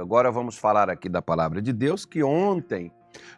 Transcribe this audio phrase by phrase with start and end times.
[0.00, 2.90] Agora vamos falar aqui da palavra de Deus, que ontem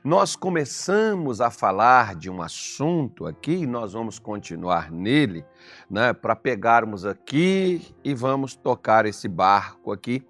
[0.05, 5.45] nós começamos a falar de um assunto aqui e nós vamos continuar nele,
[5.91, 10.25] né, para pegarmos aqui e vamos tocar esse barco aqui,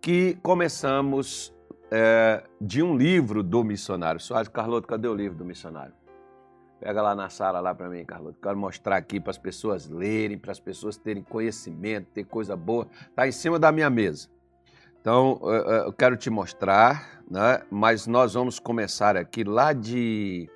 [0.00, 1.54] que começamos
[1.90, 4.48] é, de um livro do missionário Soares.
[4.48, 5.94] Carloto, cadê o livro do missionário?
[6.78, 8.38] Pega lá na sala lá para mim, Carloto.
[8.40, 12.86] Quero mostrar aqui para as pessoas lerem, para as pessoas terem conhecimento, ter coisa boa.
[13.08, 14.28] Está em cima da minha mesa.
[15.00, 15.40] Então,
[15.86, 17.62] eu quero te mostrar, né?
[17.70, 20.46] mas nós vamos começar aqui lá de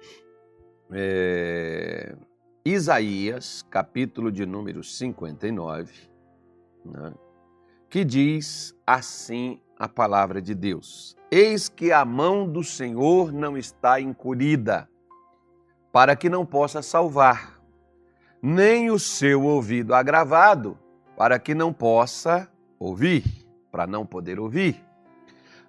[0.93, 2.15] é,
[2.63, 5.95] Isaías, capítulo de número 59,
[6.85, 7.15] né?
[7.89, 13.99] que diz assim a palavra de Deus: Eis que a mão do Senhor não está
[13.99, 14.87] encolhida
[15.91, 17.59] para que não possa salvar,
[18.43, 20.79] nem o seu ouvido agravado,
[21.17, 22.47] para que não possa
[22.79, 23.44] ouvir,
[23.75, 24.81] para não poder ouvir.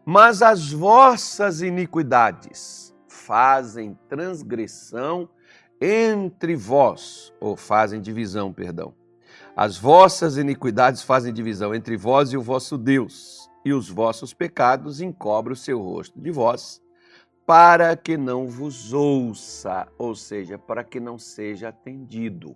[0.06, 5.28] Mas as vossas iniquidades fazem transgressão
[5.82, 8.94] entre vós, ou fazem divisão, perdão.
[9.56, 15.02] As vossas iniquidades fazem divisão entre vós e o vosso Deus, e os vossos pecados
[15.02, 16.80] encobrem o seu rosto de vós
[17.44, 22.56] para que não vos ouça, ou seja, para que não seja atendido.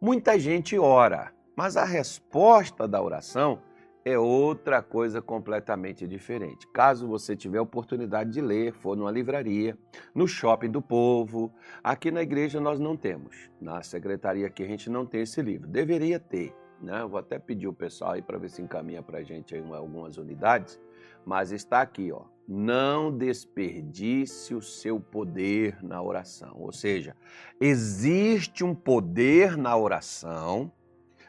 [0.00, 3.62] Muita gente ora, mas a resposta da oração
[4.04, 6.66] é outra coisa completamente diferente.
[6.68, 9.78] Caso você tiver oportunidade de ler, for numa livraria,
[10.14, 11.52] no shopping do povo,
[11.82, 13.50] aqui na igreja nós não temos.
[13.60, 15.66] Na secretaria aqui a gente não tem esse livro.
[15.66, 16.54] Deveria ter.
[16.82, 17.00] Né?
[17.00, 19.62] Eu vou até pedir o pessoal aí para ver se encaminha para a gente aí
[19.72, 20.78] algumas unidades,
[21.24, 26.54] mas está aqui, ó não desperdice o seu poder na oração.
[26.56, 27.16] Ou seja,
[27.60, 30.70] existe um poder na oração,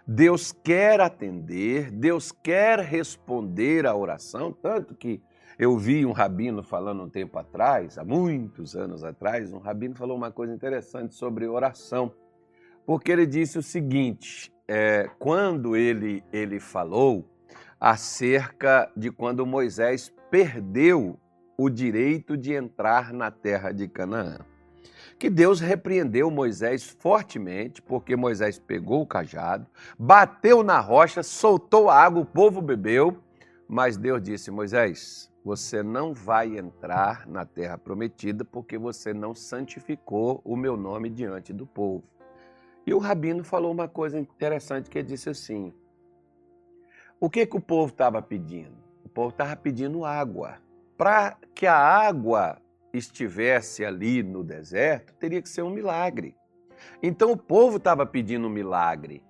[0.08, 5.20] Deus quer atender, Deus quer responder à oração, tanto que
[5.58, 10.16] eu vi um rabino falando um tempo atrás, há muitos anos atrás, um rabino falou
[10.16, 12.14] uma coisa interessante sobre oração,
[12.86, 17.28] porque ele disse o seguinte: é, quando ele, ele falou
[17.80, 21.20] acerca de quando Moisés perdeu
[21.58, 24.40] o direito de entrar na terra de Canaã.
[25.18, 29.66] Que Deus repreendeu Moisés fortemente, porque Moisés pegou o cajado,
[29.98, 33.18] bateu na rocha, soltou a água, o povo bebeu,
[33.68, 40.42] mas Deus disse: Moisés, você não vai entrar na terra prometida porque você não santificou
[40.44, 42.04] o meu nome diante do povo.
[42.86, 45.74] E o rabino falou uma coisa interessante que ele disse assim:
[47.20, 48.76] O que, que o povo estava pedindo?
[49.04, 50.58] O povo estava pedindo água.
[50.98, 52.58] Para que a água
[52.98, 56.36] estivesse ali no deserto, teria que ser um milagre.
[57.02, 59.24] Então o povo estava pedindo um milagre,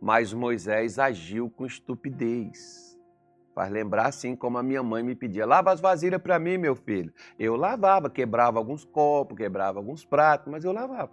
[0.00, 2.98] mas Moisés agiu com estupidez.
[3.54, 6.74] Faz lembrar assim como a minha mãe me pedia: lava as vasilhas para mim, meu
[6.74, 7.12] filho.
[7.38, 11.12] Eu lavava, quebrava alguns copos, quebrava alguns pratos, mas eu lavava.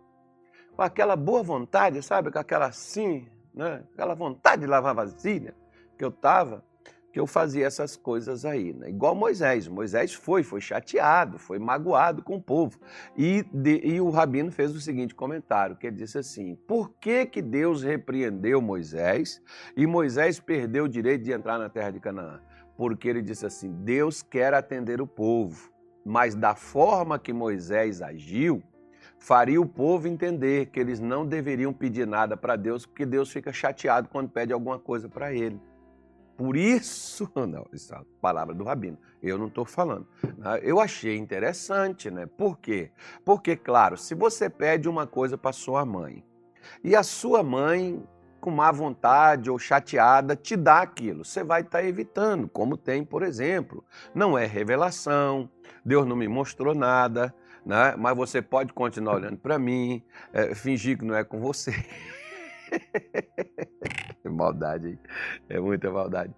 [0.75, 2.31] Com aquela boa vontade, sabe?
[2.31, 3.83] Com aquela assim, né?
[3.93, 5.55] aquela vontade de lavar vasilha
[5.97, 6.63] que eu estava
[7.11, 8.89] que eu fazia essas coisas aí, né?
[8.89, 9.67] igual Moisés.
[9.67, 12.79] Moisés foi, foi chateado, foi magoado com o povo.
[13.15, 17.25] E, de, e o rabino fez o seguinte comentário, que ele disse assim, por que,
[17.25, 19.41] que Deus repreendeu Moisés
[19.75, 22.41] e Moisés perdeu o direito de entrar na terra de Canaã?
[22.75, 25.71] Porque ele disse assim, Deus quer atender o povo,
[26.05, 28.61] mas da forma que Moisés agiu,
[29.17, 33.51] faria o povo entender que eles não deveriam pedir nada para Deus, porque Deus fica
[33.51, 35.59] chateado quando pede alguma coisa para ele.
[36.37, 40.07] Por isso, não, isso é a palavra do Rabino, eu não estou falando.
[40.37, 40.59] Né?
[40.61, 42.27] Eu achei interessante, né?
[42.27, 42.91] Por quê?
[43.25, 46.23] Porque, claro, se você pede uma coisa para sua mãe
[46.83, 48.01] e a sua mãe,
[48.39, 53.03] com má vontade ou chateada, te dá aquilo, você vai estar tá evitando, como tem,
[53.03, 53.83] por exemplo,
[54.13, 55.49] não é revelação,
[55.83, 57.33] Deus não me mostrou nada,
[57.65, 57.95] né?
[57.97, 61.71] mas você pode continuar olhando para mim, é, fingir que não é com você.
[64.29, 64.99] maldade, hein?
[65.49, 66.33] É muita maldade.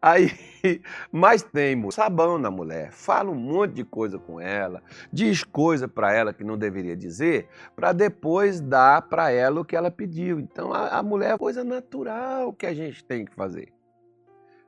[0.00, 0.30] Aí,
[1.10, 6.12] mas tem sabão na mulher, fala um monte de coisa com ela, diz coisa para
[6.12, 10.40] ela que não deveria dizer, para depois dar para ela o que ela pediu.
[10.40, 13.72] Então, a, a mulher é coisa natural que a gente tem que fazer.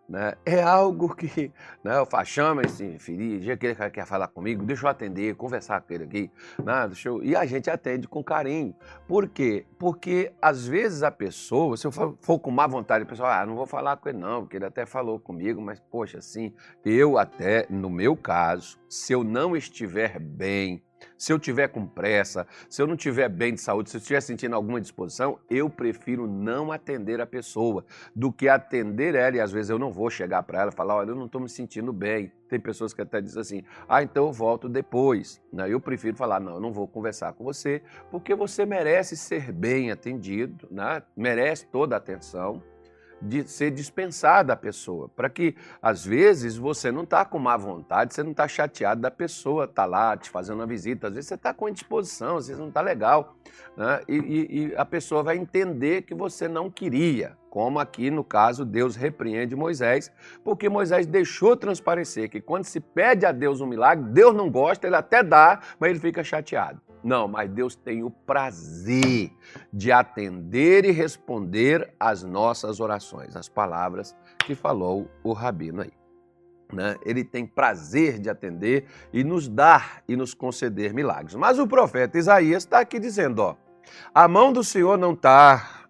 [0.09, 0.35] Né?
[0.45, 1.51] É algo que
[1.83, 5.35] né, eu falo, chama esse infeliz, já que ele quer falar comigo, deixa eu atender,
[5.35, 6.31] conversar com ele aqui.
[6.62, 6.87] Né?
[6.89, 7.25] Deixa eu...
[7.25, 8.75] E a gente atende com carinho.
[9.09, 9.65] Por quê?
[9.79, 13.47] Porque às vezes a pessoa, se eu for, for com má vontade, a pessoa, ah,
[13.47, 16.55] não vou falar com ele não, porque ele até falou comigo, mas poxa, assim,
[16.85, 20.83] eu até, no meu caso, se eu não estiver bem,
[21.25, 24.21] Se eu tiver com pressa, se eu não tiver bem de saúde, se eu estiver
[24.21, 27.82] sentindo alguma disposição, eu prefiro não atender a pessoa
[28.15, 29.35] do que atender ela.
[29.35, 31.41] E às vezes eu não vou chegar para ela e falar: olha, eu não estou
[31.41, 32.31] me sentindo bem.
[32.47, 35.41] Tem pessoas que até dizem assim: ah, então eu volto depois.
[35.67, 37.81] Eu prefiro falar: não, eu não vou conversar com você,
[38.11, 41.03] porque você merece ser bem atendido, né?
[41.17, 42.62] merece toda a atenção
[43.20, 48.14] de ser dispensada a pessoa, para que às vezes você não está com má vontade,
[48.14, 51.28] você não está chateado da pessoa estar tá lá te fazendo uma visita, às vezes
[51.28, 53.37] você está com indisposição, às vezes não está legal,
[53.76, 54.00] né?
[54.08, 58.64] E, e, e, a pessoa vai entender que você não queria, como aqui no caso
[58.64, 60.11] Deus repreende Moisés,
[60.43, 64.87] porque Moisés deixou transparecer que quando se pede a Deus um milagre, Deus não gosta,
[64.87, 66.81] ele até dá, mas ele fica chateado.
[67.05, 69.31] Não, mas Deus tem o prazer
[69.71, 75.93] de atender e responder às nossas orações, as palavras que falou o rabino aí.
[76.73, 76.97] Né?
[77.05, 81.35] Ele tem prazer de atender e nos dar e nos conceder milagres.
[81.35, 83.57] Mas o profeta Isaías está aqui dizendo: ó,
[84.15, 85.84] a mão do Senhor não está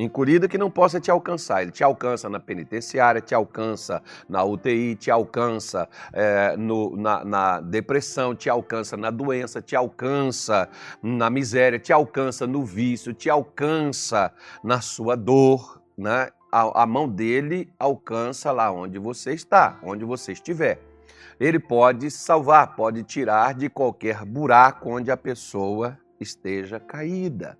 [0.00, 1.62] Encolhida que não possa te alcançar.
[1.62, 7.60] Ele te alcança na penitenciária, te alcança na UTI, te alcança é, no, na, na,
[7.60, 10.68] depressão, te alcança na doença, te alcança
[11.02, 15.82] na miséria, te alcança no vício, te alcança na sua dor.
[15.96, 16.28] Né?
[16.52, 20.80] A, a mão dele alcança lá onde você está, onde você estiver.
[21.40, 27.58] Ele pode salvar, pode tirar de qualquer buraco onde a pessoa esteja caída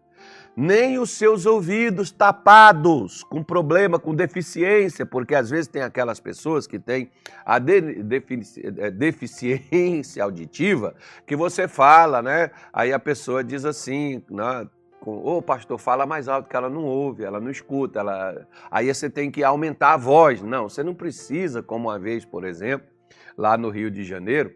[0.60, 6.66] nem os seus ouvidos tapados, com problema, com deficiência, porque às vezes tem aquelas pessoas
[6.66, 7.12] que têm
[7.46, 12.50] a de, defici, é, deficiência auditiva, que você fala, né?
[12.72, 14.66] Aí a pessoa diz assim, né?
[15.06, 18.44] Ô oh, pastor, fala mais alto que ela não ouve, ela não escuta, ela...
[18.69, 20.43] aí você tem que aumentar a voz.
[20.43, 22.88] Não, você não precisa, como uma vez, por exemplo,
[23.37, 24.52] lá no Rio de Janeiro,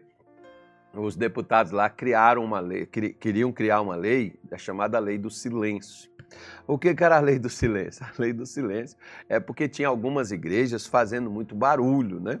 [0.93, 6.11] os deputados lá criaram uma lei, queriam criar uma lei, a chamada lei do silêncio.
[6.67, 8.05] O que era a lei do silêncio?
[8.05, 8.97] A lei do silêncio
[9.29, 12.39] é porque tinha algumas igrejas fazendo muito barulho, né?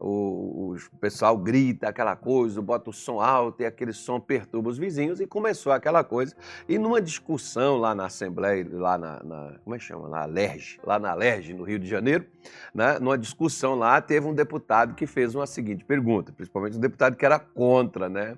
[0.00, 4.78] O, o pessoal grita aquela coisa, bota o som alto e aquele som perturba os
[4.78, 6.36] vizinhos e começou aquela coisa.
[6.68, 10.08] E numa discussão lá na Assembleia, lá na, na como é que chama?
[10.08, 12.26] Na Alerj, lá na Alerj, no Rio de Janeiro,
[12.74, 12.98] né?
[12.98, 17.26] numa discussão lá, teve um deputado que fez uma seguinte pergunta, principalmente um deputado que
[17.26, 18.36] era contra, né?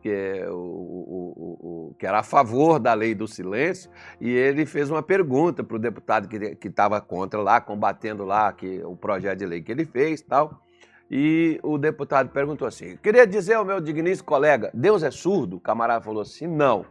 [0.00, 3.90] que, é o, o, o, que era a favor da lei do silêncio,
[4.20, 8.82] e ele fez uma pergunta para o deputado que estava contra lá, combatendo lá que,
[8.84, 10.62] o projeto de lei que ele fez tal.
[11.10, 15.56] E o deputado perguntou assim: queria dizer ao meu digníssimo colega, Deus é surdo?
[15.56, 16.84] O camarada falou assim: não.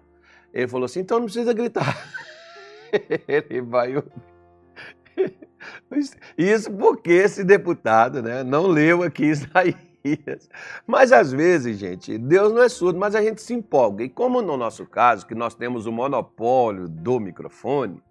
[0.54, 1.96] Ele falou assim: então não precisa gritar.
[3.28, 3.94] Ele vai
[6.38, 10.50] Isso porque esse deputado né, não leu aqui Isaías.
[10.86, 14.04] Mas às vezes, gente, Deus não é surdo, mas a gente se empolga.
[14.04, 18.02] E como no nosso caso, que nós temos o monopólio do microfone,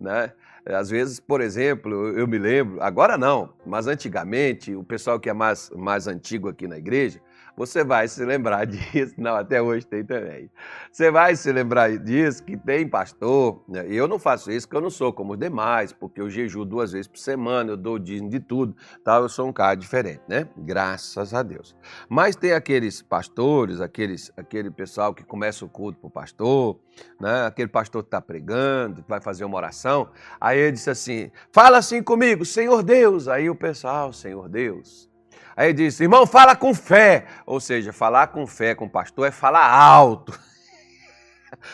[0.00, 0.32] né?
[0.64, 5.32] Às vezes, por exemplo, eu me lembro, agora não, mas antigamente, o pessoal que é
[5.32, 7.20] mais, mais antigo aqui na igreja,
[7.56, 9.14] você vai se lembrar disso.
[9.18, 10.50] Não, até hoje tem também.
[10.90, 13.62] Você vai se lembrar disso, que tem pastor.
[13.68, 13.86] Né?
[13.88, 16.92] Eu não faço isso, porque eu não sou como os demais, porque eu jejuo duas
[16.92, 18.74] vezes por semana, eu dou dízimo de tudo.
[19.04, 20.48] Tal, eu sou um cara diferente, né?
[20.56, 21.76] Graças a Deus.
[22.08, 26.78] Mas tem aqueles pastores, aqueles, aquele pessoal que começa o culto para o pastor,
[27.20, 27.46] né?
[27.46, 30.08] aquele pastor que está pregando, que vai fazer uma oração.
[30.40, 33.28] Aí ele disse assim: fala assim comigo, Senhor Deus.
[33.28, 35.11] Aí o pessoal, Senhor Deus.
[35.56, 37.26] Aí disse, irmão, fala com fé.
[37.46, 40.38] Ou seja, falar com fé com o pastor é falar alto.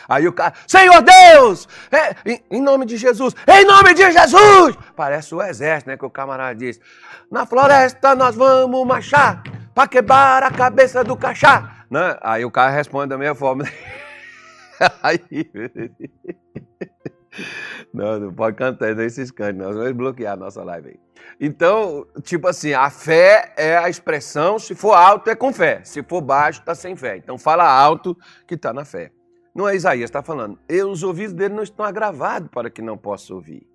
[0.08, 4.76] Aí o cara, Senhor Deus, é, em, em, nome de Jesus, em nome de Jesus.
[4.96, 5.96] Parece o exército, né?
[5.96, 6.80] Que o camarada diz:
[7.30, 9.42] Na floresta nós vamos marchar
[9.74, 11.84] para quebrar a cabeça do cachá.
[11.90, 12.18] Né?
[12.20, 13.64] Aí o cara responde da mesma forma.
[15.02, 15.20] Aí.
[17.92, 21.00] Não, não pode cantar esses cantos, nós vamos bloquear a nossa live aí.
[21.40, 26.02] Então, tipo assim, a fé é a expressão, se for alto é com fé, se
[26.02, 27.16] for baixo está sem fé.
[27.16, 28.16] Então fala alto
[28.46, 29.12] que está na fé.
[29.54, 30.58] Não é Isaías está falando,
[30.90, 33.66] os ouvidos dele não estão agravados para que não possa ouvir.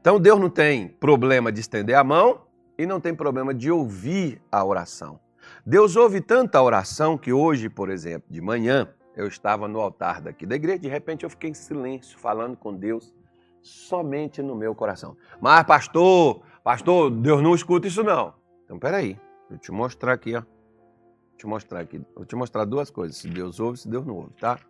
[0.00, 2.42] Então Deus não tem problema de estender a mão
[2.76, 5.18] e não tem problema de ouvir a oração.
[5.64, 8.88] Deus ouve tanta oração que hoje, por exemplo, de manhã,
[9.18, 12.72] eu estava no altar daqui da igreja, de repente eu fiquei em silêncio, falando com
[12.72, 13.12] Deus,
[13.60, 15.16] somente no meu coração.
[15.40, 18.32] Mas, pastor, pastor, Deus não escuta isso não.
[18.64, 19.18] Então, peraí,
[19.50, 20.40] vou te mostrar aqui, ó.
[20.40, 24.14] Vou te mostrar aqui, vou te mostrar duas coisas, se Deus ouve, se Deus não
[24.14, 24.60] ouve, tá?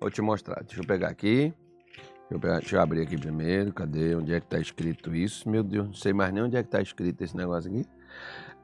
[0.00, 1.52] Vou te mostrar, deixa eu pegar aqui,
[1.96, 5.48] deixa eu, pegar, deixa eu abrir aqui primeiro, cadê, onde é que está escrito isso?
[5.48, 7.84] Meu Deus, não sei mais nem onde é que está escrito esse negócio aqui.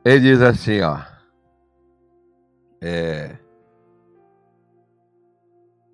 [0.05, 1.01] Ele diz assim, ó,
[2.81, 3.44] é...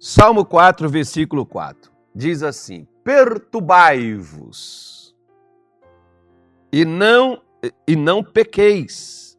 [0.02, 1.92] Salmo 4, versículo 4.
[2.14, 5.14] Diz assim: Perturbai-vos
[6.72, 7.42] e não
[7.86, 9.38] e não pequeis.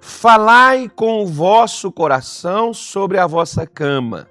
[0.00, 4.26] Falai com o vosso coração sobre a vossa cama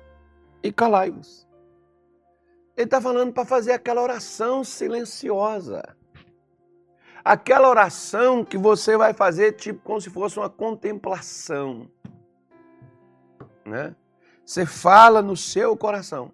[0.64, 1.48] e calai-vos.
[2.75, 5.96] Ele está falando para fazer aquela oração silenciosa.
[7.24, 11.88] Aquela oração que você vai fazer tipo como se fosse uma contemplação.
[13.64, 13.96] Né?
[14.46, 16.32] Você fala no seu coração.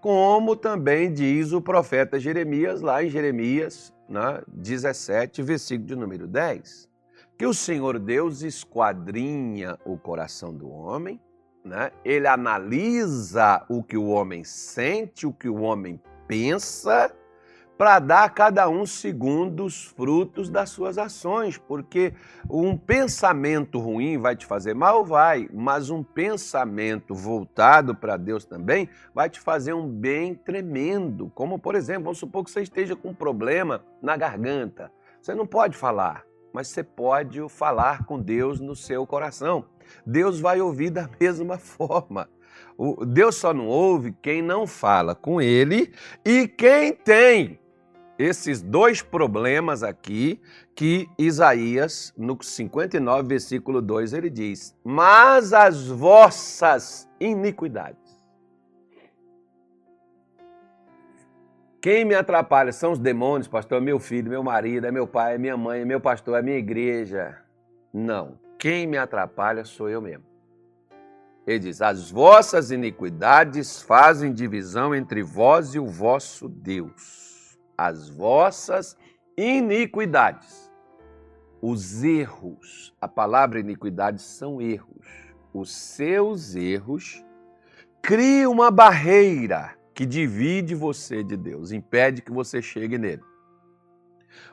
[0.00, 6.88] Como também diz o profeta Jeremias, lá em Jeremias né, 17, versículo de número 10,
[7.36, 11.20] que o Senhor Deus esquadrinha o coração do homem
[11.68, 11.90] né?
[12.04, 17.14] ele analisa o que o homem sente, o que o homem pensa,
[17.78, 22.12] para dar a cada um segundo os frutos das suas ações, porque
[22.50, 28.88] um pensamento ruim vai te fazer mal, vai, mas um pensamento voltado para Deus também
[29.14, 31.30] vai te fazer um bem tremendo.
[31.36, 34.90] Como, por exemplo, vamos supor que você esteja com um problema na garganta.
[35.22, 39.66] Você não pode falar, mas você pode falar com Deus no seu coração.
[40.04, 42.28] Deus vai ouvir da mesma forma.
[43.06, 45.92] Deus só não ouve quem não fala com ele
[46.24, 47.60] e quem tem
[48.18, 50.40] esses dois problemas aqui
[50.74, 58.08] que Isaías, no 59, versículo 2, ele diz: Mas as vossas iniquidades.
[61.80, 65.36] Quem me atrapalha são os demônios, pastor, é meu filho, meu marido, é meu pai,
[65.36, 67.38] é minha mãe, é meu pastor, é minha igreja.
[67.94, 68.36] Não.
[68.58, 70.24] Quem me atrapalha sou eu mesmo.
[71.46, 77.27] Ele diz: As vossas iniquidades fazem divisão entre vós e o vosso Deus.
[77.78, 78.98] As vossas
[79.36, 80.68] iniquidades.
[81.62, 85.06] Os erros, a palavra iniquidade são erros.
[85.54, 87.24] Os seus erros
[88.02, 93.22] criam uma barreira que divide você de Deus, impede que você chegue nele.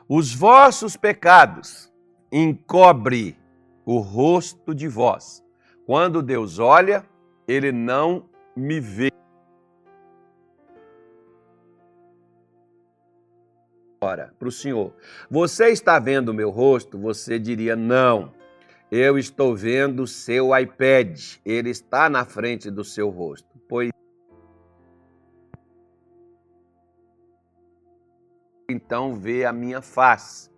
[0.08, 1.92] Os vossos pecados
[2.32, 3.36] encobre
[3.84, 5.44] o rosto de vós.
[5.84, 7.04] Quando Deus olha,
[7.46, 9.15] ele não me vê.
[14.06, 14.94] Ora, para o Senhor,
[15.28, 16.96] você está vendo o meu rosto?
[16.96, 18.32] Você diria, não.
[18.88, 23.48] Eu estou vendo o seu iPad, ele está na frente do seu rosto.
[23.68, 23.90] Pois
[28.70, 30.52] então vê a minha face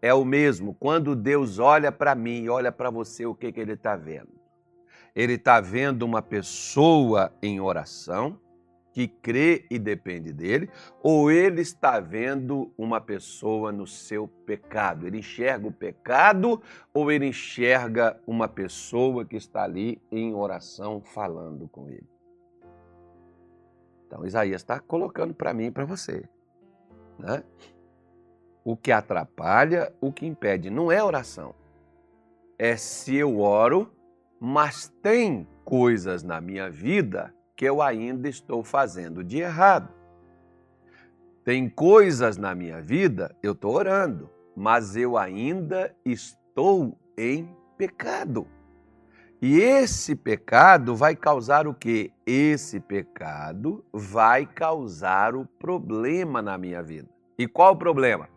[0.00, 0.74] é o mesmo.
[0.74, 4.32] Quando Deus olha para mim e olha para você, o que, que ele está vendo?
[5.14, 8.40] Ele está vendo uma pessoa em oração
[8.94, 10.70] que crê e depende dele,
[11.02, 15.06] ou ele está vendo uma pessoa no seu pecado?
[15.06, 16.62] Ele enxerga o pecado
[16.94, 22.08] ou ele enxerga uma pessoa que está ali em oração falando com ele?
[24.06, 26.24] Então, Isaías está colocando para mim e para você.
[27.18, 27.42] Né?
[28.64, 30.70] o que atrapalha, o que impede.
[30.70, 31.54] Não é oração.
[32.58, 33.92] É se eu oro,
[34.40, 39.88] mas tem coisas na minha vida que eu ainda estou fazendo de errado.
[41.44, 48.46] Tem coisas na minha vida, eu estou orando, mas eu ainda estou em pecado.
[49.42, 52.10] E esse pecado vai causar o quê?
[52.24, 57.10] Esse pecado vai causar o problema na minha vida.
[57.36, 58.28] E qual o problema?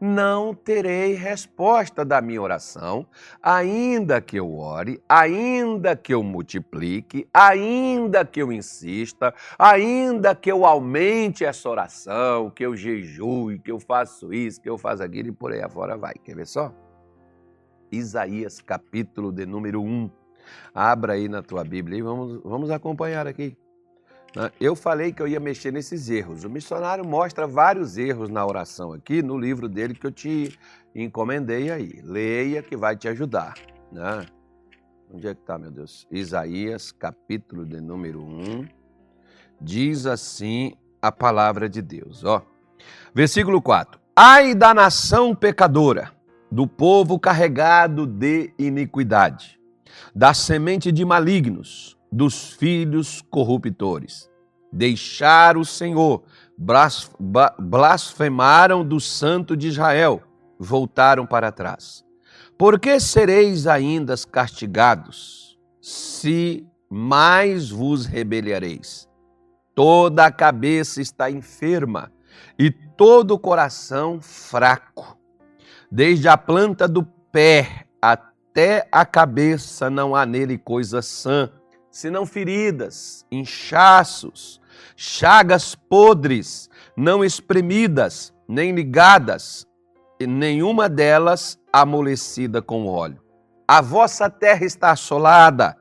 [0.00, 3.06] Não terei resposta da minha oração,
[3.42, 10.66] ainda que eu ore, ainda que eu multiplique, ainda que eu insista, ainda que eu
[10.66, 15.32] aumente essa oração, que eu jejue, que eu faço isso, que eu faço aquilo e
[15.32, 16.14] por aí afora vai.
[16.14, 16.72] Quer ver só?
[17.90, 20.10] Isaías capítulo de número 1.
[20.74, 23.56] Abra aí na tua Bíblia e vamos, vamos acompanhar aqui.
[24.36, 24.52] Né?
[24.60, 26.44] Eu falei que eu ia mexer nesses erros.
[26.44, 30.56] O missionário mostra vários erros na oração aqui no livro dele que eu te
[30.94, 32.02] encomendei aí.
[32.04, 33.54] Leia que vai te ajudar.
[33.90, 34.26] Né?
[35.10, 36.06] Onde é que está, meu Deus?
[36.10, 38.68] Isaías, capítulo de número 1.
[39.58, 42.22] Diz assim a palavra de Deus.
[42.22, 42.42] Ó.
[43.14, 43.98] Versículo 4.
[44.14, 46.12] Ai da nação pecadora,
[46.50, 49.58] do povo carregado de iniquidade,
[50.14, 54.30] da semente de malignos, dos filhos corruptores.
[54.72, 56.22] Deixaram o Senhor,
[57.58, 60.22] blasfemaram do Santo de Israel,
[60.58, 62.04] voltaram para trás.
[62.58, 69.06] Por que sereis ainda castigados, se mais vos rebeliareis?
[69.74, 72.10] Toda a cabeça está enferma
[72.58, 75.18] e todo o coração fraco.
[75.92, 81.50] Desde a planta do pé até a cabeça não há nele coisa sã
[81.96, 84.60] senão feridas, inchaços,
[84.94, 89.66] chagas podres, não espremidas, nem ligadas,
[90.20, 93.18] e nenhuma delas amolecida com óleo.
[93.66, 95.74] A vossa terra está assolada,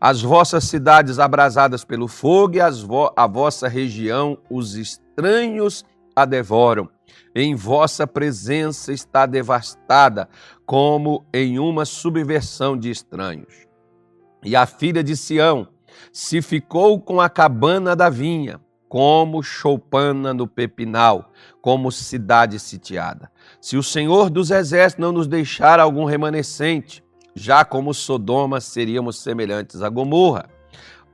[0.00, 6.88] as vossas cidades abrasadas pelo fogo, e vo a vossa região os estranhos a devoram.
[7.34, 10.28] Em vossa presença está devastada,
[10.64, 13.65] como em uma subversão de estranhos.
[14.44, 15.68] E a filha de Sião
[16.12, 23.30] se ficou com a cabana da vinha, como choupana no pepinal, como cidade sitiada.
[23.60, 27.02] Se o Senhor dos exércitos não nos deixar algum remanescente,
[27.34, 30.48] já como Sodoma seríamos semelhantes a Gomorra.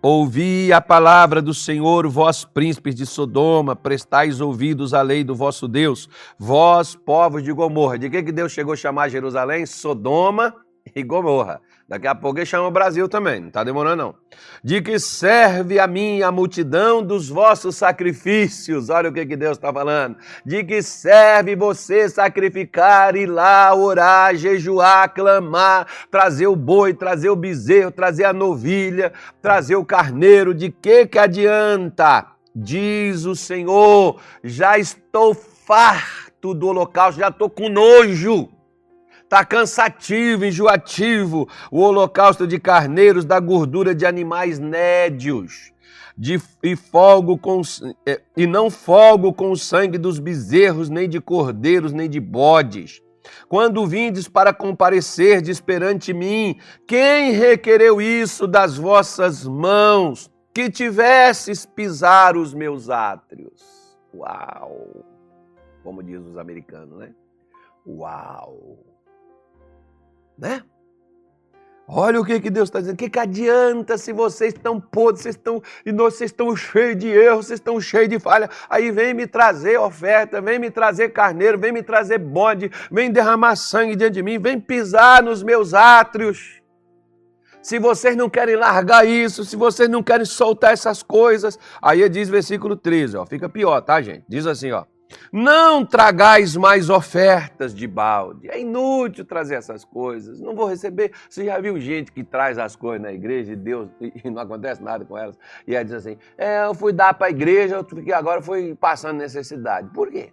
[0.00, 5.69] Ouvi a palavra do Senhor, vós príncipes de Sodoma, prestais ouvidos à lei do vosso
[5.69, 7.99] Deus, vós povos de Gomorra.
[7.99, 9.64] De que, que Deus chegou a chamar Jerusalém?
[9.64, 10.55] Sodoma
[10.95, 11.61] e Gomorra.
[11.92, 14.14] Daqui a pouco ele chama o Brasil também, não está demorando não.
[14.64, 18.88] De que serve a mim a multidão dos vossos sacrifícios.
[18.88, 20.16] Olha o que, que Deus está falando.
[20.42, 27.37] De que serve você sacrificar, ir lá, orar, jejuar, clamar, trazer o boi, trazer o
[27.37, 30.54] bezerro, trazer a novilha, trazer o carneiro.
[30.54, 32.26] De que que adianta?
[32.56, 38.49] Diz o Senhor, já estou farto do holocausto, já estou com nojo.
[39.32, 45.72] Está cansativo, enjoativo o holocausto de carneiros, da gordura de animais nédios.
[46.14, 47.62] De, e, folgo com,
[48.04, 53.00] é, e não folgo com o sangue dos bezerros, nem de cordeiros, nem de bodes.
[53.48, 60.30] Quando vindes para comparecerdes perante mim, quem requereu isso das vossas mãos?
[60.52, 63.96] Que tivesses pisar os meus átrios.
[64.14, 65.06] Uau!
[65.82, 67.14] Como diz os americanos, né?
[67.86, 68.91] Uau!
[70.42, 70.61] Né?
[71.87, 72.94] Olha o que, que Deus está dizendo.
[72.94, 75.62] O que, que adianta se vocês estão podres, vocês estão,
[75.94, 78.50] vocês estão cheios de erros, vocês estão cheios de falha.
[78.68, 83.56] Aí vem me trazer oferta, vem me trazer carneiro, vem me trazer bode, vem derramar
[83.56, 86.61] sangue diante de mim, vem pisar nos meus átrios.
[87.62, 92.28] Se vocês não querem largar isso, se vocês não querem soltar essas coisas, aí diz
[92.28, 94.25] versículo 13, ó, fica pior, tá, gente?
[94.28, 94.84] Diz assim, ó.
[95.32, 98.48] Não tragais mais ofertas de balde.
[98.50, 100.40] É inútil trazer essas coisas.
[100.40, 101.12] Não vou receber.
[101.28, 104.82] Você já viu gente que traz as coisas na igreja e Deus e não acontece
[104.82, 105.38] nada com elas?
[105.66, 109.18] E ela diz assim: é, eu fui dar para a igreja, porque agora fui passando
[109.18, 109.88] necessidade.
[109.90, 110.32] Por quê?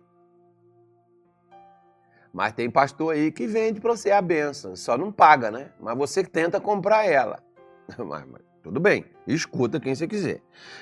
[2.34, 5.72] Mas tem pastor aí que vende para você a benção, só não paga, né?
[5.80, 7.44] Mas você tenta comprar ela.
[7.98, 10.42] Mas, mas, tudo bem, escuta quem você quiser.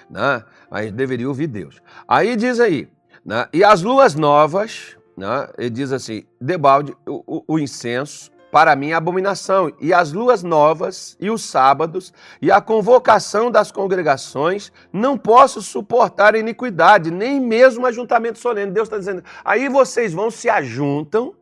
[0.10, 0.44] Né?
[0.70, 1.82] Mas deveria ouvir Deus.
[2.06, 2.90] Aí diz aí,
[3.28, 3.50] né?
[3.52, 5.50] E as luas novas, né?
[5.58, 11.18] ele diz assim: debalde o, o incenso, para mim é abominação, e as luas novas,
[11.20, 18.40] e os sábados, e a convocação das congregações, não posso suportar iniquidade, nem mesmo ajuntamento
[18.40, 18.72] solene.
[18.72, 21.36] Deus está dizendo, aí vocês vão, se ajuntam,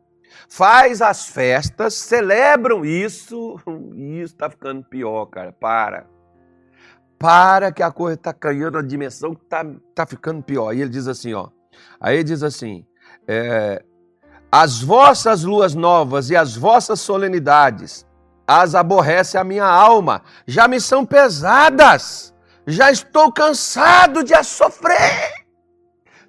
[0.48, 3.60] faz as festas, celebram isso,
[3.94, 6.08] isso está ficando pior, cara, para.
[7.16, 10.74] Para que a coisa está caindo na dimensão que está tá ficando pior.
[10.74, 11.48] E ele diz assim, ó,
[12.00, 12.84] Aí diz assim:
[13.26, 13.82] é,
[14.50, 18.06] as vossas luas novas e as vossas solenidades
[18.46, 22.32] as aborrece a minha alma, já me são pesadas,
[22.66, 25.35] já estou cansado de as sofrer.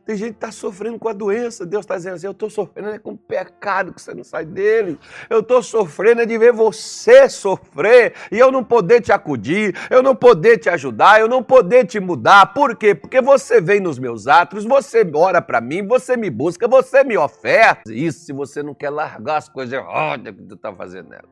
[0.07, 1.65] Tem gente que está sofrendo com a doença.
[1.65, 4.45] Deus está dizendo assim: eu estou sofrendo é com o pecado que você não sai
[4.45, 4.97] dele.
[5.29, 10.01] Eu estou sofrendo é de ver você sofrer e eu não poder te acudir, eu
[10.01, 12.53] não poder te ajudar, eu não poder te mudar.
[12.53, 12.95] Por quê?
[12.95, 17.17] Porque você vem nos meus atos, você ora para mim, você me busca, você me
[17.17, 17.91] oferta.
[17.93, 21.27] Isso se você não quer largar as coisas erradas que tu está fazendo nela.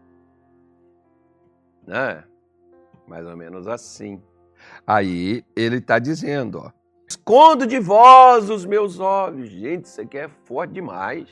[1.88, 2.26] Né?
[3.08, 4.22] Mais ou menos assim.
[4.86, 6.75] Aí ele está dizendo, ó.
[7.08, 9.50] Escondo de vós os meus olhos.
[9.50, 11.28] Gente, isso aqui é forte demais.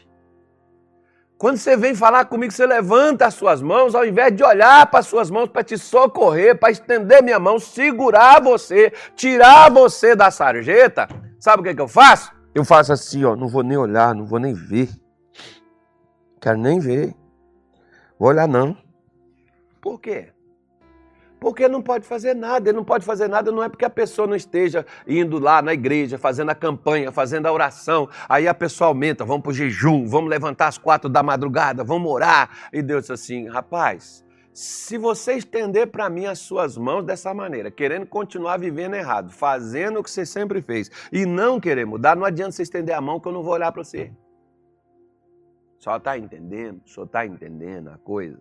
[1.38, 5.00] Quando você vem falar comigo, você levanta as suas mãos, ao invés de olhar para
[5.00, 10.32] as suas mãos para te socorrer, para estender minha mão, segurar você, tirar você da
[10.32, 11.08] sarjeta,
[11.40, 12.32] sabe o que, que eu faço?
[12.56, 14.90] Eu faço assim, ó, não vou nem olhar, não vou nem ver.
[16.40, 17.14] Quero nem ver.
[18.18, 18.78] Vou olhar não.
[19.82, 20.32] Por quê?
[21.44, 22.70] Porque não pode fazer nada.
[22.70, 25.74] Ele não pode fazer nada não é porque a pessoa não esteja indo lá na
[25.74, 28.08] igreja, fazendo a campanha, fazendo a oração.
[28.30, 32.10] Aí a pessoa aumenta, vamos para o jejum, vamos levantar às quatro da madrugada, vamos
[32.10, 32.70] orar.
[32.72, 37.70] E Deus disse assim, rapaz, se você estender para mim as suas mãos dessa maneira,
[37.70, 42.24] querendo continuar vivendo errado, fazendo o que você sempre fez e não querer mudar, não
[42.24, 44.14] adianta você estender a mão que eu não vou olhar para você.
[45.78, 46.82] Só está entendendo?
[46.86, 48.40] Só está entendendo a coisa?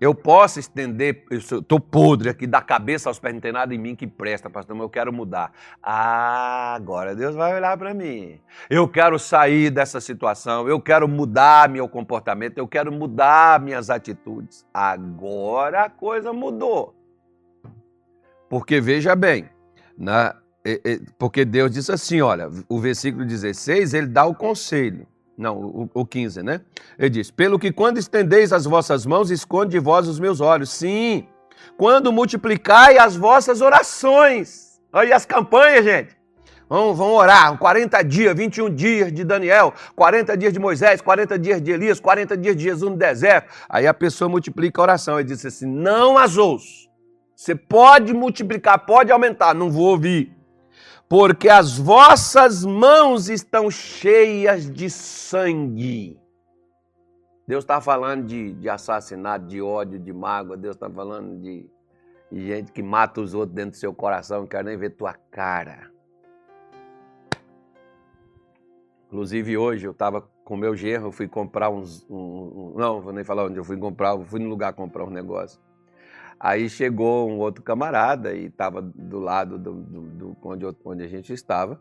[0.00, 3.78] Eu posso estender, eu estou podre aqui, da cabeça aos pés, não tem nada em
[3.78, 5.52] mim que presta, pastor, mas eu quero mudar.
[5.82, 8.38] Ah, agora Deus vai olhar para mim.
[8.68, 14.66] Eu quero sair dessa situação, eu quero mudar meu comportamento, eu quero mudar minhas atitudes.
[14.72, 16.94] Agora a coisa mudou.
[18.50, 19.48] Porque veja bem,
[19.96, 20.32] né?
[21.18, 25.06] porque Deus disse assim: olha, o versículo 16, ele dá o conselho.
[25.36, 26.62] Não, o, o 15, né?
[26.98, 30.70] Ele diz: Pelo que quando estendeis as vossas mãos, esconde de vós os meus olhos.
[30.70, 31.26] Sim,
[31.76, 34.80] quando multiplicai as vossas orações.
[34.92, 36.16] Aí as campanhas, gente.
[36.68, 41.62] Vão, vão orar 40 dias, 21 dias de Daniel, 40 dias de Moisés, 40 dias
[41.62, 43.52] de Elias, 40 dias de Jesus no deserto.
[43.68, 45.20] Aí a pessoa multiplica a oração.
[45.20, 46.86] Ele diz assim: Não as ouço.
[47.36, 50.35] Você pode multiplicar, pode aumentar, não vou ouvir
[51.08, 56.20] porque as vossas mãos estão cheias de sangue.
[57.46, 60.56] Deus está falando de, de, assassinato, de ódio, de mágoa.
[60.56, 61.70] Deus está falando de,
[62.30, 65.14] de, gente que mata os outros dentro do seu coração, não quer nem ver tua
[65.30, 65.90] cara.
[69.06, 72.04] Inclusive hoje eu estava com meu genro, eu fui comprar uns.
[72.10, 75.10] Um, não, vou nem falar onde eu fui comprar, eu fui no lugar comprar um
[75.10, 75.60] negócio.
[76.38, 81.08] Aí chegou um outro camarada e estava do lado do, do, do, onde, onde a
[81.08, 81.80] gente estava.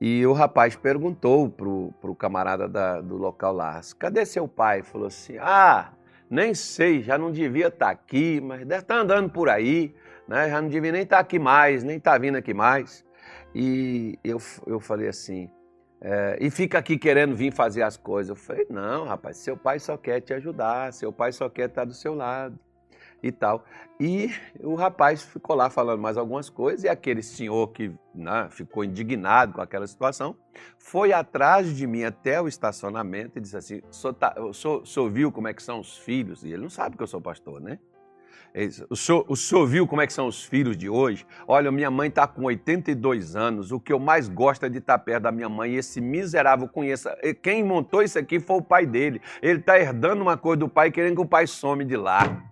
[0.00, 4.82] E o rapaz perguntou pro, pro camarada da, do local lá: cadê seu pai?
[4.82, 5.92] Falou assim: ah,
[6.30, 9.94] nem sei, já não devia estar tá aqui, mas deve estar tá andando por aí,
[10.26, 10.48] né?
[10.48, 13.04] já não devia nem estar tá aqui mais, nem estar tá vindo aqui mais.
[13.52, 15.50] E eu, eu falei assim:
[16.00, 18.30] é, e fica aqui querendo vir fazer as coisas.
[18.30, 21.84] Eu falei: não, rapaz, seu pai só quer te ajudar, seu pai só quer estar
[21.84, 22.56] do seu lado
[23.22, 23.64] e tal.
[23.98, 24.30] E
[24.60, 29.52] o rapaz ficou lá falando mais algumas coisas, e aquele senhor que né, ficou indignado
[29.52, 30.36] com aquela situação,
[30.78, 34.34] foi atrás de mim até o estacionamento e disse assim: o senhor, tá,
[35.10, 36.42] viu como é que são os filhos?
[36.44, 37.78] E ele não sabe que eu sou pastor, né?
[38.88, 41.24] O senhor, o senhor viu como é que são os filhos de hoje?
[41.46, 44.98] Olha, minha mãe está com 82 anos, o que eu mais gosto é de estar
[44.98, 47.16] tá perto da minha mãe, esse miserável conheça.
[47.42, 49.20] Quem montou isso aqui foi o pai dele.
[49.40, 52.42] Ele está herdando uma coisa do pai, querendo que o pai some de lá.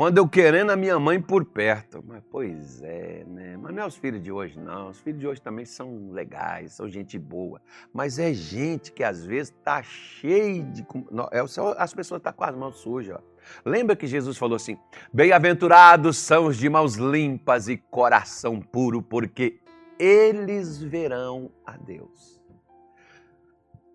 [0.00, 2.02] Quando eu querendo a minha mãe por perto.
[2.08, 3.58] Mas, pois é, né?
[3.58, 4.88] Mas não é os filhos de hoje, não.
[4.88, 7.60] Os filhos de hoje também são legais, são gente boa.
[7.92, 10.86] Mas é gente que às vezes está cheio de.
[11.30, 11.40] É
[11.76, 13.18] as pessoas estão tá com as mãos sujas.
[13.18, 13.20] Ó.
[13.62, 14.78] Lembra que Jesus falou assim:
[15.12, 19.60] Bem-aventurados são os de mãos limpas e coração puro, porque
[19.98, 22.40] eles verão a Deus.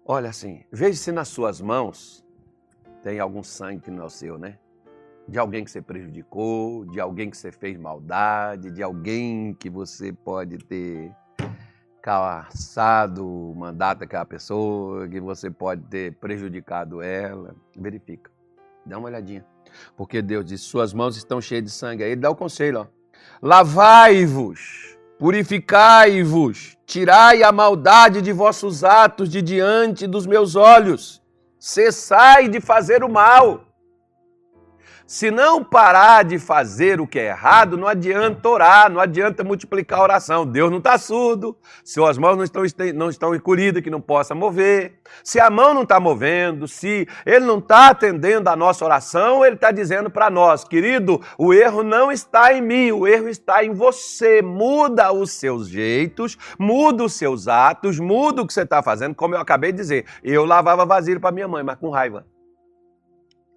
[0.05, 2.23] Olha assim, veja se nas suas mãos
[3.01, 4.59] tem algum sangue que não é o seu, né?
[5.27, 10.13] De alguém que você prejudicou, de alguém que você fez maldade, de alguém que você
[10.13, 11.11] pode ter
[12.01, 17.55] caçado o mandato daquela pessoa, que você pode ter prejudicado ela.
[17.75, 18.29] Verifica.
[18.85, 19.43] Dá uma olhadinha.
[19.97, 22.03] Porque Deus diz: Suas mãos estão cheias de sangue.
[22.03, 22.87] Aí ele dá o conselho.
[23.41, 31.23] Lavai-vos, purificai-vos, tirai a maldade de vossos atos de diante dos meus olhos.
[31.57, 33.64] Cessai de fazer o mal
[35.07, 39.99] se não parar de fazer o que é errado, não adianta orar, não adianta multiplicar
[39.99, 40.45] a oração.
[40.45, 42.63] Deus não está surdo, suas mãos não estão,
[42.95, 44.99] não estão encolhidas que não possa mover.
[45.23, 49.55] Se a mão não está movendo, se ele não está atendendo a nossa oração, ele
[49.55, 53.73] está dizendo para nós, querido, o erro não está em mim, o erro está em
[53.73, 54.41] você.
[54.41, 59.35] Muda os seus jeitos, muda os seus atos, muda o que você está fazendo, como
[59.35, 60.05] eu acabei de dizer.
[60.23, 62.25] Eu lavava vasilha para minha mãe, mas com raiva.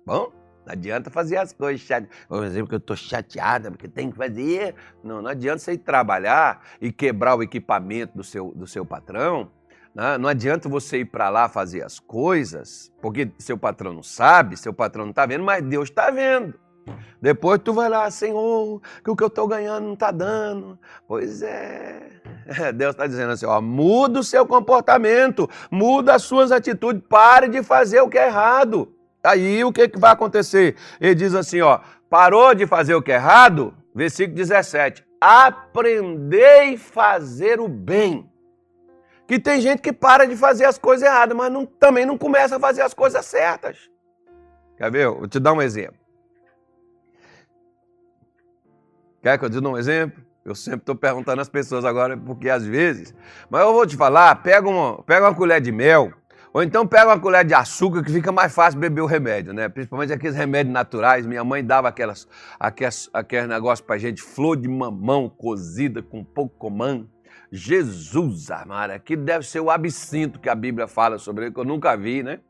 [0.05, 0.38] Bom?
[0.69, 2.11] Não adianta fazer as coisas chateadas.
[2.29, 4.75] Por exemplo, que eu estou chateada porque tem que fazer.
[5.03, 9.51] Não, não adianta você ir trabalhar e quebrar o equipamento do seu, do seu patrão.
[9.95, 10.19] Né?
[10.19, 14.75] Não adianta você ir para lá fazer as coisas, porque seu patrão não sabe, seu
[14.75, 16.53] patrão não está vendo, mas Deus está vendo.
[17.21, 20.79] Depois tu vai lá, Senhor, que o que eu estou ganhando não está dando.
[21.07, 22.21] Pois é.
[22.77, 27.63] Deus está dizendo assim: ó, muda o seu comportamento, muda as suas atitudes, pare de
[27.63, 28.98] fazer o que é errado.
[29.29, 30.77] Aí o que, que vai acontecer?
[31.01, 33.75] Ele diz assim: ó, parou de fazer o que é errado?
[33.95, 38.31] Versículo 17: aprendei a fazer o bem.
[39.27, 42.57] Que tem gente que para de fazer as coisas erradas, mas não, também não começa
[42.57, 43.91] a fazer as coisas certas.
[44.79, 45.09] Quer ver?
[45.11, 45.99] Vou te dar um exemplo.
[49.21, 50.23] Quer que eu te dê um exemplo?
[50.43, 53.15] Eu sempre estou perguntando às pessoas agora, porque às vezes.
[53.51, 56.15] Mas eu vou te falar: pega uma, pega uma colher de mel
[56.59, 59.69] ou então pega uma colher de açúcar que fica mais fácil beber o remédio, né?
[59.69, 61.25] Principalmente aqueles remédios naturais.
[61.25, 62.27] Minha mãe dava aquelas,
[62.59, 67.07] aqueles, aqueles negócios pra gente, flor de mamão cozida com pouco comã.
[67.53, 71.65] Jesus amado, que deve ser o absinto que a Bíblia fala sobre ele, que eu
[71.65, 72.41] nunca vi, né?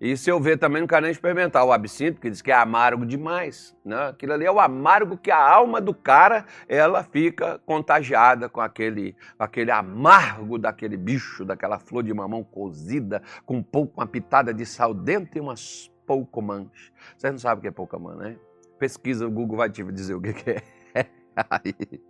[0.00, 2.54] E se eu ver também, não quero nem experimentar o absinto, porque diz que é
[2.54, 3.76] amargo demais.
[3.84, 4.08] Né?
[4.08, 9.14] Aquilo ali é o amargo que a alma do cara, ela fica contagiada com aquele,
[9.38, 14.64] aquele amargo daquele bicho, daquela flor de mamão cozida, com um pouco, uma pitada de
[14.64, 16.68] sal dentro e umas poucomãs.
[17.16, 18.36] Vocês não sabem o que é poucomã, né?
[18.78, 20.62] Pesquisa, o Google vai te dizer o que é.
[21.50, 22.00] Aí,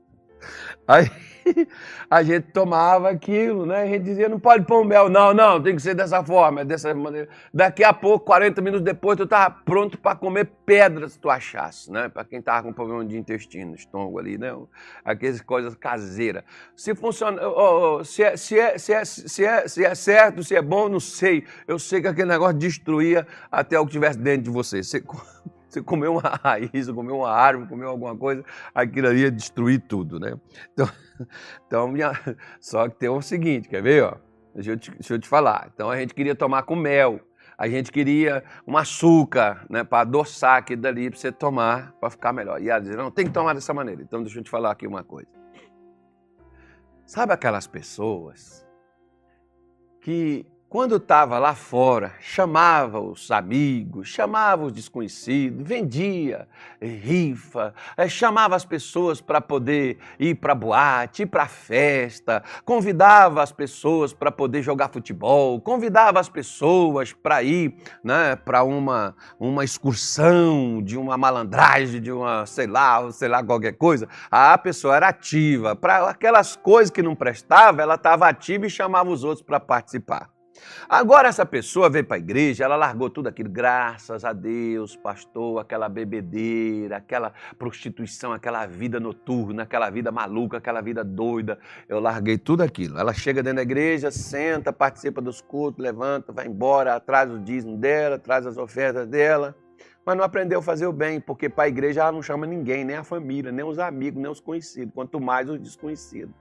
[0.87, 1.11] Aí
[2.11, 3.83] a gente tomava aquilo, né?
[3.83, 5.09] A gente dizia, não pode pôr mel.
[5.09, 7.29] Não, não, tem que ser dessa forma, dessa maneira.
[7.53, 11.91] Daqui a pouco, 40 minutos depois, tu estava pronto para comer pedra, se tu achasse,
[11.91, 12.09] né?
[12.09, 14.57] Para quem estava com problema de intestino, estômago ali, né?
[15.05, 16.45] Aquelas coisas caseiras.
[16.77, 17.41] Se funciona,
[18.05, 21.01] se, é, se, é, se, é, se, é, se é certo, se é bom, não
[21.01, 21.45] sei.
[21.67, 24.83] Eu sei que aquele negócio destruía até o que tivesse dentro de você.
[24.83, 25.03] Você
[25.73, 30.19] você comeu uma raiz, comeu uma árvore, comeu alguma coisa, aquilo ali ia destruir tudo,
[30.19, 30.35] né?
[30.73, 30.89] Então,
[31.67, 32.13] então minha...
[32.61, 34.05] só que tem o seguinte, quer ver?
[34.05, 34.17] Ó?
[34.55, 35.71] Deixa, eu te, deixa eu te falar.
[35.73, 37.21] Então a gente queria tomar com mel,
[37.57, 42.33] a gente queria um açúcar, né, para adoçar aquilo dali, para você tomar, para ficar
[42.33, 42.61] melhor.
[42.61, 44.03] E ela dizia, não, tem que tomar dessa maneira.
[44.03, 45.29] Então deixa eu te falar aqui uma coisa.
[47.05, 48.67] Sabe aquelas pessoas
[50.01, 56.47] que quando estava lá fora, chamava os amigos, chamava os desconhecidos, vendia
[56.81, 63.51] rifa, eh, chamava as pessoas para poder ir para boate, ir para festa, convidava as
[63.51, 70.81] pessoas para poder jogar futebol, convidava as pessoas para ir né, para uma, uma excursão
[70.81, 74.09] de uma malandragem, de uma, sei lá, sei lá, qualquer coisa.
[74.31, 75.75] A pessoa era ativa.
[75.75, 80.31] Para aquelas coisas que não prestava, ela estava ativa e chamava os outros para participar.
[80.89, 85.61] Agora essa pessoa veio para a igreja, ela largou tudo aquilo, graças a Deus, pastor,
[85.61, 91.59] aquela bebedeira, aquela prostituição, aquela vida noturna, aquela vida maluca, aquela vida doida.
[91.89, 92.99] Eu larguei tudo aquilo.
[92.99, 97.77] Ela chega dentro da igreja, senta, participa dos cultos, levanta, vai embora, traz o dízimo
[97.77, 99.55] dela, traz as ofertas dela.
[100.05, 102.85] Mas não aprendeu a fazer o bem, porque para a igreja ela não chama ninguém,
[102.85, 106.35] nem a família, nem os amigos, nem os conhecidos, quanto mais os desconhecidos.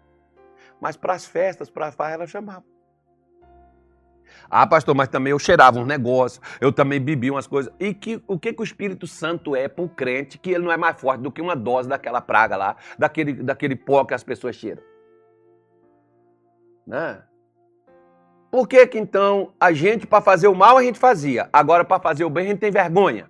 [0.80, 2.64] Mas para as festas, para a farra, ela chamava.
[4.50, 7.72] Ah, pastor, mas também eu cheirava uns negócios, eu também bebia umas coisas.
[7.80, 10.72] E que, o que, que o Espírito Santo é para o crente que ele não
[10.72, 14.24] é mais forte do que uma dose daquela praga lá, daquele, daquele pó que as
[14.24, 14.82] pessoas cheiram?
[16.86, 17.22] Né?
[18.52, 22.02] Por que que então a gente, para fazer o mal, a gente fazia, agora para
[22.02, 23.30] fazer o bem, a gente tem vergonha?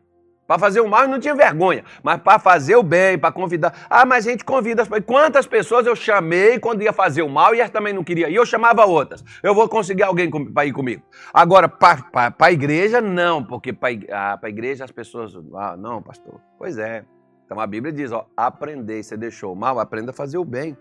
[0.49, 3.85] Para fazer o mal não tinha vergonha, mas para fazer o bem, para convidar.
[3.88, 4.83] Ah, mas a gente convida.
[5.05, 8.27] Quantas pessoas eu chamei quando ia fazer o mal e elas também não queriam?
[8.27, 9.23] E eu chamava outras.
[9.43, 11.03] Eu vou conseguir alguém para ir comigo.
[11.31, 15.38] Agora, para a igreja, não, porque para ah, a igreja as pessoas.
[15.53, 16.41] Ah, não, pastor.
[16.57, 17.05] Pois é.
[17.45, 20.75] Então a Bíblia diz: ó, aprendei, você deixou o mal, aprenda a fazer o bem.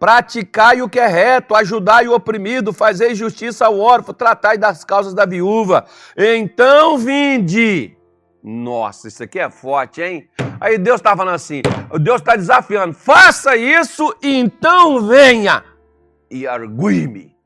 [0.00, 5.14] Praticai o que é reto, ajudai o oprimido, fazei justiça ao órfão, tratai das causas
[5.14, 5.84] da viúva.
[6.16, 7.96] Então vinde
[8.42, 10.28] nossa, isso aqui é forte, hein?
[10.60, 11.62] Aí Deus está falando assim:
[12.00, 15.64] Deus está desafiando, faça isso então venha
[16.30, 17.36] e argue-me.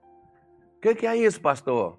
[0.78, 1.98] O que, que, é isso, pastor?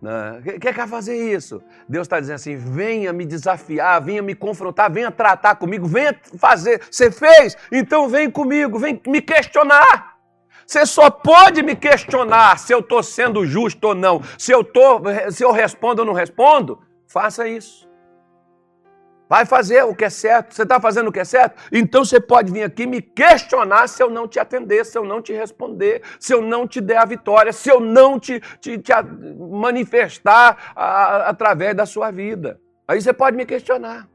[0.00, 0.40] O né?
[0.42, 1.62] que, que é fazer isso?
[1.88, 6.82] Deus está dizendo assim: venha me desafiar, venha me confrontar, venha tratar comigo, venha fazer.
[6.90, 7.56] Você fez?
[7.70, 10.16] Então vem comigo, vem me questionar.
[10.66, 15.00] Você só pode me questionar se eu estou sendo justo ou não, se eu, tô,
[15.30, 16.80] se eu respondo ou não respondo.
[17.06, 17.91] Faça isso.
[19.32, 20.54] Vai fazer o que é certo.
[20.54, 21.56] Você está fazendo o que é certo?
[21.72, 25.22] Então você pode vir aqui me questionar se eu não te atender, se eu não
[25.22, 28.92] te responder, se eu não te der a vitória, se eu não te, te, te
[29.38, 32.60] manifestar a, a, através da sua vida.
[32.86, 34.06] Aí você pode me questionar.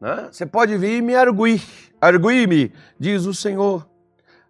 [0.00, 0.28] Né?
[0.32, 1.62] Você pode vir e me arguir.
[2.00, 3.88] Arguir-me, diz o Senhor.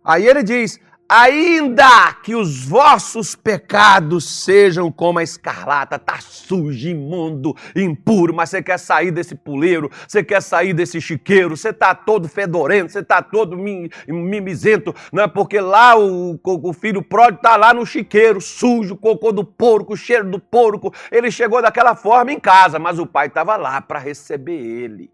[0.03, 7.55] Aí ele diz: Ainda que os vossos pecados sejam como a escarlata, tá sujo, imundo,
[7.77, 12.29] impuro, mas você quer sair desse puleiro, você quer sair desse chiqueiro, você tá todo
[12.29, 17.73] fedorento, você tá todo mimizento, não é porque lá o, o filho pródigo tá lá
[17.73, 20.93] no chiqueiro, sujo, cocô do porco, cheiro do porco.
[21.13, 25.09] Ele chegou daquela forma em casa, mas o pai estava lá para receber ele.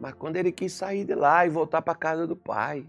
[0.00, 2.86] Mas quando ele quis sair de lá e voltar para casa do pai,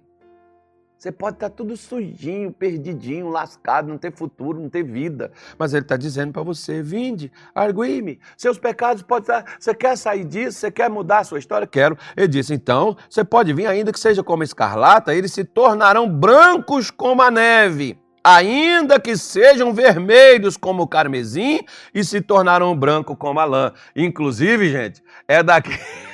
[0.97, 5.31] você pode estar tudo sujinho, perdidinho, lascado, não ter futuro, não ter vida.
[5.57, 8.19] Mas ele está dizendo para você: vinde, argue-me.
[8.35, 9.57] Seus pecados podem estar.
[9.59, 10.57] Você quer sair disso?
[10.57, 11.67] Você quer mudar a sua história?
[11.67, 11.95] Quero.
[12.15, 16.89] Ele disse: então, você pode vir, ainda que seja como escarlata, eles se tornarão brancos
[16.89, 17.99] como a neve.
[18.23, 21.61] Ainda que sejam vermelhos como o carmesim
[21.93, 23.71] e se tornarão branco como a lã.
[23.95, 25.71] Inclusive, gente, é daqui.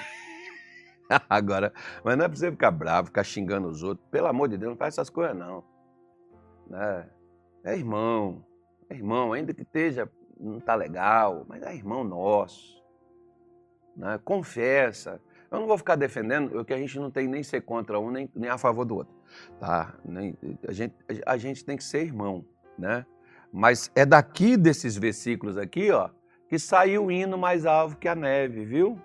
[1.29, 4.07] Agora, mas não é você ficar bravo, ficar xingando os outros.
[4.09, 5.63] Pelo amor de Deus, não faz essas coisas, não.
[6.73, 7.05] É,
[7.65, 8.45] é irmão,
[8.89, 12.81] é irmão, ainda que esteja não está legal, mas é irmão nosso.
[13.95, 14.19] Né?
[14.23, 15.21] Confessa.
[15.51, 18.29] Eu não vou ficar defendendo que a gente não tem nem ser contra um, nem,
[18.35, 19.13] nem a favor do outro.
[19.59, 19.93] Tá?
[20.03, 20.35] Nem,
[20.67, 22.43] a, gente, a gente tem que ser irmão.
[22.77, 23.05] Né?
[23.51, 26.09] Mas é daqui desses versículos aqui, ó,
[26.49, 28.99] que saiu o hino mais alvo que a neve, viu?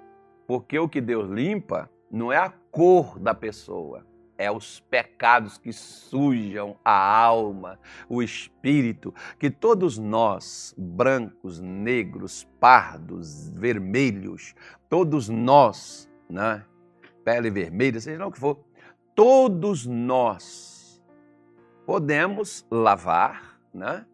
[0.49, 4.07] Porque o que Deus limpa não é a cor da pessoa,
[4.39, 13.51] é os pecados que sujam a alma, o espírito, que todos nós, brancos, negros, pardos,
[13.51, 14.55] vermelhos,
[14.89, 16.65] todos nós, né?
[17.23, 18.59] Pele vermelha, seja lá o que for,
[19.15, 21.03] todos nós
[21.85, 24.07] podemos lavar, né?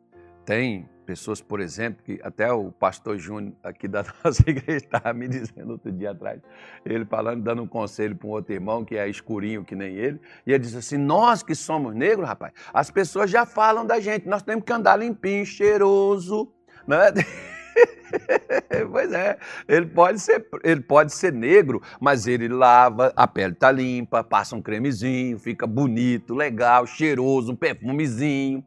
[0.44, 5.28] Tem pessoas, por exemplo, que até o pastor Júnior aqui da nossa igreja estava me
[5.28, 6.40] dizendo outro dia atrás,
[6.84, 10.20] ele falando, dando um conselho para um outro irmão que é escurinho que nem ele,
[10.46, 14.26] e ele disse assim: Nós que somos negros, rapaz, as pessoas já falam da gente,
[14.26, 16.52] nós temos que andar limpinho, cheiroso,
[16.86, 17.12] né?
[18.90, 19.38] pois é,
[19.68, 24.56] ele pode, ser, ele pode ser negro, mas ele lava, a pele está limpa, passa
[24.56, 28.64] um cremezinho, fica bonito, legal, cheiroso, um perfumezinho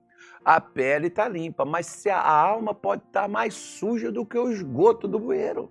[0.48, 4.38] a pele está limpa, mas se a alma pode estar tá mais suja do que
[4.38, 5.70] o esgoto do bueiro.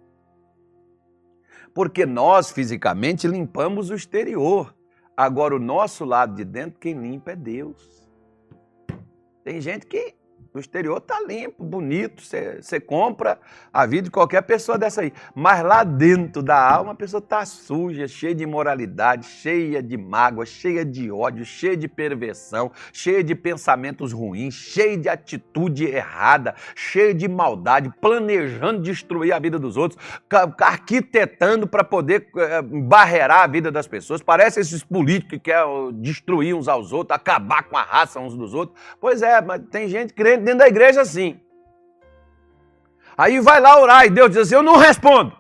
[1.73, 4.77] Porque nós fisicamente limpamos o exterior.
[5.17, 8.07] Agora, o nosso lado de dentro, quem limpa é Deus.
[9.43, 10.15] Tem gente que
[10.57, 13.39] o exterior tá limpo, bonito, você compra
[13.73, 15.13] a vida de qualquer pessoa dessa aí.
[15.35, 20.47] Mas lá dentro da alma a pessoa tá suja, cheia de imoralidade, cheia de mágoa,
[20.47, 27.15] cheia de ódio, cheia de perversão, cheia de pensamentos ruins, cheia de atitude errada, cheia
[27.15, 30.01] de maldade, planejando destruir a vida dos outros,
[30.61, 34.23] arquitetando para poder eh, barrerar a vida das pessoas.
[34.23, 38.55] Parece esses políticos que querem destruir uns aos outros, acabar com a raça uns dos
[38.55, 38.79] outros.
[39.01, 41.41] Pois é, mas tem gente crente dentro da igreja assim.
[43.19, 45.35] Aí vai lá orar e Deus diz assim: Eu não respondo.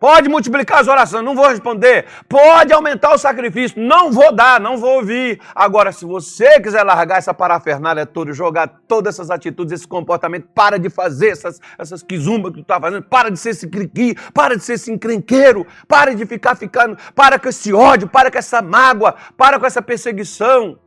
[0.00, 2.06] Pode multiplicar as orações, não vou responder.
[2.28, 5.40] Pode aumentar o sacrifício, não vou dar, não vou ouvir.
[5.52, 10.78] Agora, se você quiser largar essa parafernália toda, jogar todas essas atitudes, esse comportamento, para
[10.78, 14.56] de fazer essas, essas quizumbas que tu está fazendo, para de ser esse criqui, para
[14.56, 18.62] de ser esse encrenqueiro, para de ficar ficando, para com esse ódio, para com essa
[18.62, 20.78] mágoa, para com essa perseguição.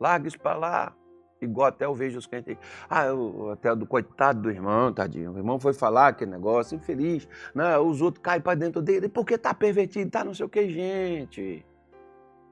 [0.00, 1.01] Larga isso para lá.
[1.42, 2.56] Igual até eu vejo os crentes,
[2.88, 5.32] ah, eu, até do coitado do irmão, tadinho.
[5.32, 7.28] O irmão foi falar aquele negócio, infeliz.
[7.52, 7.76] Né?
[7.78, 11.66] Os outros caem para dentro dele, porque tá pervertido, tá não sei o que, gente.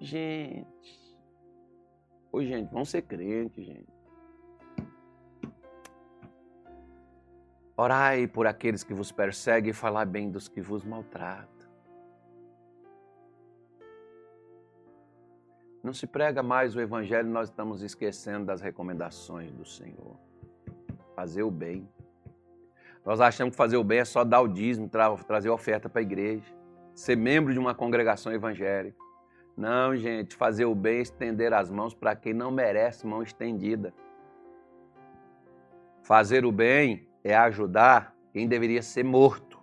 [0.01, 0.67] Gente.
[2.33, 3.89] Ô, gente, vão ser crentes, gente.
[7.77, 11.60] Orai por aqueles que vos perseguem e falar bem dos que vos maltratam.
[15.83, 20.17] Não se prega mais o Evangelho, nós estamos esquecendo das recomendações do Senhor.
[21.17, 21.89] Fazer o bem.
[23.05, 26.01] Nós achamos que fazer o bem é só dar o dízimo, tra trazer oferta para
[26.01, 26.55] a igreja,
[26.95, 28.99] ser membro de uma congregação evangélica.
[29.57, 33.93] Não, gente, fazer o bem é estender as mãos para quem não merece mão estendida.
[36.03, 39.59] Fazer o bem é ajudar quem deveria ser morto.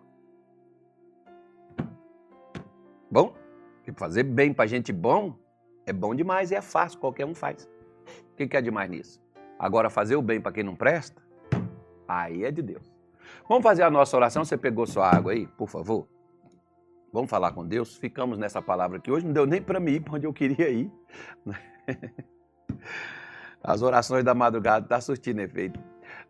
[3.09, 3.35] Bom?
[3.95, 5.37] fazer bem para gente bom
[5.87, 7.63] é bom demais e é fácil, qualquer um faz.
[8.33, 9.21] O que, que é demais nisso?
[9.57, 11.21] Agora, fazer o bem para quem não presta,
[12.07, 12.93] aí é de Deus.
[13.47, 14.43] Vamos fazer a nossa oração.
[14.43, 16.07] Você pegou sua água aí, por favor?
[17.11, 17.95] Vamos falar com Deus.
[17.95, 20.69] Ficamos nessa palavra que hoje não deu nem para mim ir para onde eu queria
[20.69, 20.91] ir.
[23.63, 25.79] As orações da madrugada estão tá surtindo efeito.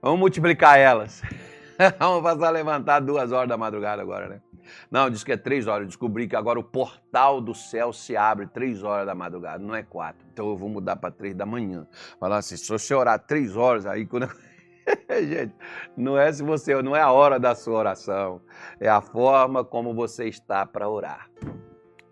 [0.02, 1.22] Vamos multiplicar elas.
[2.00, 4.42] Vamos passar a levantar duas horas da madrugada agora, né?
[4.90, 5.82] Não, diz que é três horas.
[5.82, 9.76] Eu descobri que agora o portal do céu se abre três horas da madrugada, não
[9.76, 10.26] é quatro.
[10.32, 11.88] Então eu vou mudar para três da manhã.
[12.20, 14.28] Falar assim, se você orar três horas, aí quando.
[15.10, 15.54] Gente,
[15.96, 18.42] não é se você, não é a hora da sua oração,
[18.80, 21.30] é a forma como você está para orar.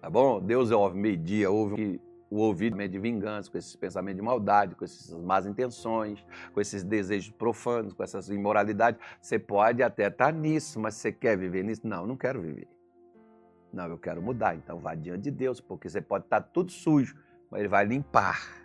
[0.02, 0.42] Tá bom?
[0.42, 2.02] Deus ouve meio-dia, ouve
[2.36, 6.84] o ouvido de vingança, com esses pensamentos de maldade, com essas más intenções, com esses
[6.84, 9.00] desejos profanos, com essas imoralidades.
[9.22, 11.88] Você pode até estar nisso, mas você quer viver nisso?
[11.88, 12.68] Não, não quero viver.
[13.72, 14.56] Não, eu quero mudar.
[14.56, 17.16] Então vá diante de Deus, porque você pode estar tudo sujo,
[17.50, 18.65] mas Ele vai limpar.